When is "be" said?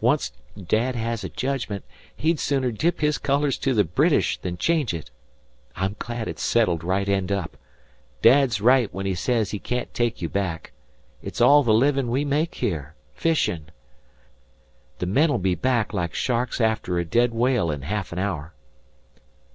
15.36-15.54